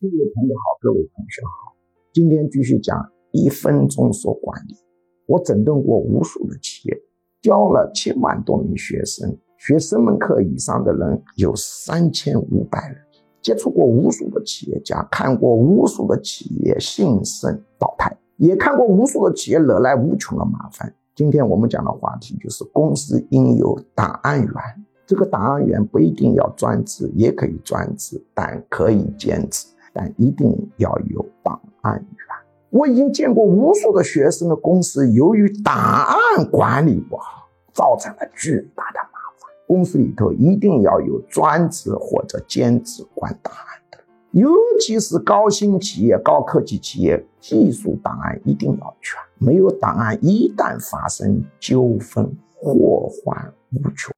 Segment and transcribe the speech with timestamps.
[0.00, 1.74] 各位朋友好，各位同学好，
[2.12, 2.96] 今天继续讲
[3.32, 4.76] 一分钟说管理。
[5.26, 6.96] 我整顿过无数的企业，
[7.42, 12.96] 教了七万多名学生，学生门课以上的人有三千五百人，
[13.42, 20.94] 接触过无数的企业家，看过无数的企业兴盛倒台，也看过无数的企业惹来无穷的麻烦。
[21.16, 24.52] 今天我们讲的话题就是公司应有档案员。
[25.08, 29.66] 这个档案员不一定要专职，也可以专职，但可以兼职。
[29.98, 32.26] 但一定要有档案员。
[32.70, 39.50] 我已经见过无数的学生的公司，由于档案管理不好，造成了巨大的麻烦。
[39.66, 43.98] 公司里头一定要有专职或者兼职管档案的，
[44.30, 49.18] 尤其是高新企业、高科技企业，技术档案一定要全。
[49.38, 54.14] 没有档案，一旦发生纠纷，祸患无穷。